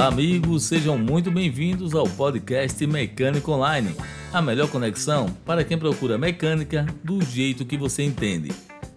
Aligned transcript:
amigos, 0.00 0.64
sejam 0.64 0.96
muito 0.96 1.30
bem-vindos 1.30 1.94
ao 1.94 2.08
podcast 2.08 2.86
Mecânico 2.86 3.52
Online, 3.52 3.94
a 4.32 4.40
melhor 4.40 4.66
conexão 4.70 5.26
para 5.44 5.62
quem 5.62 5.76
procura 5.76 6.16
mecânica 6.16 6.86
do 7.04 7.22
jeito 7.22 7.66
que 7.66 7.76
você 7.76 8.02
entende. 8.02 8.50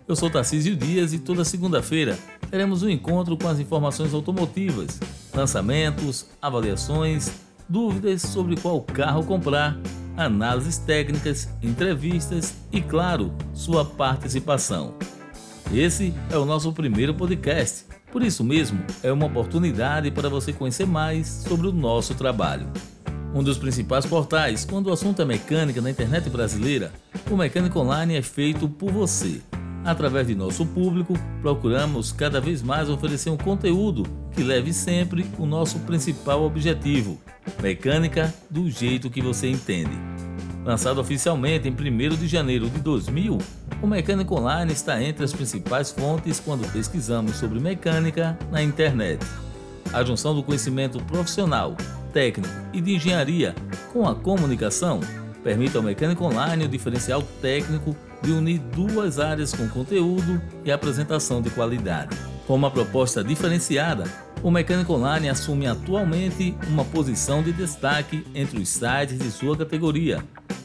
Eu 0.08 0.16
sou 0.16 0.30
Tarcísio 0.30 0.78
Dias 0.78 1.12
e 1.12 1.20
toda 1.20 1.44
segunda-feira 1.44 2.18
teremos 2.50 2.84
um 2.84 2.90
encontro 2.90 3.36
com 3.36 3.50
as 3.50 3.60
informações 3.60 4.14
automotivas, 4.14 4.98
lançamentos, 5.34 6.26
avaliações, 6.42 7.32
dúvidas 7.68 8.22
sobre 8.22 8.56
qual 8.56 8.82
carro 8.82 9.26
comprar, 9.26 9.78
análises 10.16 10.78
técnicas, 10.78 11.50
entrevistas 11.62 12.54
e, 12.72 12.80
claro, 12.80 13.34
sua 13.54 13.84
participação. 13.84 14.96
Esse 15.74 16.14
é 16.32 16.38
o 16.38 16.46
nosso 16.46 16.72
primeiro 16.72 17.14
podcast 17.14 17.86
por 18.14 18.22
isso 18.22 18.44
mesmo, 18.44 18.80
é 19.02 19.12
uma 19.12 19.26
oportunidade 19.26 20.12
para 20.12 20.30
você 20.30 20.54
conhecer 20.54 20.86
mais 20.86 21.28
sobre 21.48 21.66
o 21.66 21.72
nosso 21.72 22.14
trabalho. 22.14 22.68
Um 23.34 23.42
dos 23.42 23.58
principais 23.58 24.06
portais 24.06 24.64
quando 24.64 24.86
o 24.86 24.94
assunto 24.94 25.20
é 25.24 25.26
mecânica 25.26 25.82
na 25.82 25.90
internet 25.90 26.30
brasileira, 26.30 26.94
o 27.32 27.36
Mecânico 27.36 27.80
Online 27.80 28.16
é 28.16 28.22
feito 28.22 28.70
por 28.70 28.92
você. 28.92 29.42
Através 29.84 30.28
de 30.28 30.36
nosso 30.36 30.64
público, 30.64 31.16
procuramos 31.42 32.12
cada 32.12 32.40
vez 32.40 32.62
mais 32.62 32.88
oferecer 32.88 33.32
um 33.32 33.38
conteúdo 33.38 34.04
que 34.36 34.44
leve 34.44 34.72
sempre 34.72 35.26
o 35.40 35.48
nosso 35.48 35.80
principal 35.80 36.44
objetivo: 36.44 37.20
mecânica 37.64 38.32
do 38.48 38.70
jeito 38.70 39.10
que 39.10 39.24
você 39.24 39.50
entende. 39.50 39.98
Lançado 40.64 41.02
oficialmente 41.02 41.68
em 41.68 41.72
1 41.72 42.16
de 42.16 42.28
janeiro 42.28 42.70
de 42.70 42.80
2000, 42.80 43.40
o 43.84 43.88
Mecânico 43.88 44.40
Online 44.40 44.72
está 44.72 45.04
entre 45.04 45.26
as 45.26 45.34
principais 45.34 45.92
fontes 45.92 46.40
quando 46.40 46.66
pesquisamos 46.72 47.36
sobre 47.36 47.60
mecânica 47.60 48.40
na 48.50 48.64
internet. 48.64 49.20
A 49.92 50.02
junção 50.06 50.34
do 50.34 50.42
conhecimento 50.42 51.04
profissional, 51.04 51.76
técnico 52.14 52.48
e 52.72 52.80
de 52.80 52.96
engenharia 52.96 53.54
com 53.92 54.08
a 54.08 54.16
comunicação 54.16 55.02
permite 55.44 55.76
ao 55.76 55.84
Mecânico 55.84 56.24
Online 56.24 56.64
o 56.64 56.70
diferencial 56.70 57.22
técnico 57.42 57.94
de 58.22 58.32
unir 58.32 58.60
duas 58.60 59.20
áreas 59.20 59.54
com 59.54 59.68
conteúdo 59.68 60.42
e 60.64 60.72
apresentação 60.72 61.42
de 61.42 61.50
qualidade. 61.50 62.16
Com 62.48 62.56
uma 62.56 62.72
proposta 62.72 63.22
diferenciada, 63.22 64.06
o 64.42 64.50
Mecânico 64.50 64.94
Online 64.94 65.28
assume 65.28 65.68
atualmente 65.68 66.56
uma 66.70 66.86
posição 66.86 67.44
de 67.44 67.52
destaque 67.52 68.26
entre 68.34 68.62
os 68.62 68.70
sites 68.70 69.20
de 69.20 69.30
sua 69.30 69.58
categoria, 69.58 70.24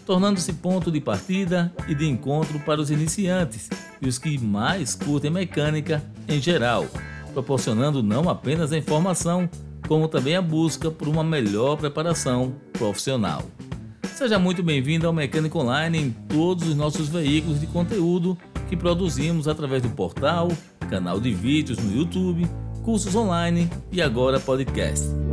tornando-se 0.09 0.55
ponto 0.55 0.91
de 0.91 1.03
partida 1.03 1.71
e 1.87 1.95
de 1.95 2.09
encontro 2.09 2.59
para 2.61 2.81
os 2.81 2.91
iniciantes 2.91 3.69
e 4.01 4.09
os 4.09 4.19
que 4.19 4.39
mais 4.39 4.95
curtem 4.95 5.31
mecânica 5.31 6.03
em 6.27 6.41
geral, 6.41 6.87
proporcionando 7.35 8.03
não 8.03 8.27
apenas 8.31 8.73
a 8.73 8.79
informação, 8.79 9.51
como 9.87 10.09
também 10.09 10.35
a 10.35 10.41
busca 10.41 10.91
por 10.91 11.09
uma 11.09 11.23
melhor 11.23 11.77
preparação 11.77 12.55
profissional. 12.73 13.43
Seja 14.15 14.39
muito 14.39 14.63
bem-vindo 14.63 15.07
ao 15.07 15.13
Mecânico 15.13 15.59
Online 15.59 15.99
em 15.99 16.11
todos 16.11 16.67
os 16.67 16.75
nossos 16.75 17.07
veículos 17.07 17.61
de 17.61 17.67
conteúdo 17.67 18.37
que 18.67 18.79
produzimos 18.79 19.47
através 19.47 19.83
do 19.83 19.91
portal, 19.91 20.49
canal 20.89 21.21
de 21.21 21.35
vídeos 21.35 21.77
no 21.77 21.95
YouTube, 21.95 22.49
cursos 22.83 23.15
online 23.15 23.69
e 23.93 24.01
agora 24.01 24.41
podcast. 24.41 25.28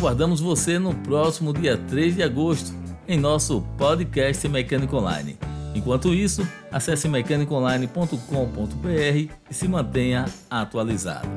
Aguardamos 0.00 0.40
você 0.40 0.78
no 0.78 0.94
próximo 0.94 1.52
dia 1.52 1.76
3 1.76 2.14
de 2.14 2.22
agosto 2.22 2.72
em 3.06 3.20
nosso 3.20 3.60
podcast 3.76 4.48
Mecânico 4.48 4.96
Online. 4.96 5.36
Enquanto 5.74 6.14
isso, 6.14 6.48
acesse 6.72 7.06
mecanicoonline.com.br 7.06 9.34
e 9.50 9.54
se 9.54 9.68
mantenha 9.68 10.24
atualizado. 10.48 11.28